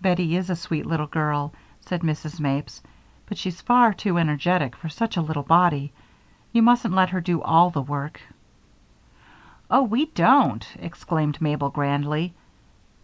"Bettie 0.00 0.36
is 0.36 0.48
a 0.48 0.54
sweet 0.54 0.86
little 0.86 1.08
girl," 1.08 1.52
said 1.80 2.02
Mrs. 2.02 2.38
Mapes, 2.38 2.80
"but 3.28 3.36
she's 3.36 3.60
far 3.60 3.92
too 3.92 4.16
energetic 4.16 4.76
for 4.76 4.88
such 4.88 5.16
a 5.16 5.20
little 5.20 5.42
body. 5.42 5.92
You 6.52 6.62
mustn't 6.62 6.94
let 6.94 7.10
her 7.10 7.20
do 7.20 7.42
all 7.42 7.70
the 7.70 7.82
work." 7.82 8.20
"Oh, 9.68 9.82
we 9.82 10.06
don't!" 10.06 10.64
exclaimed 10.78 11.40
Mabel, 11.40 11.70
grandly. 11.70 12.32